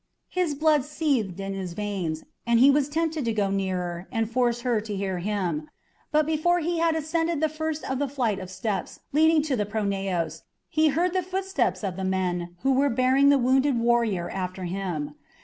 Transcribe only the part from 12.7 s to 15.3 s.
were bearing the wounded warrior after him.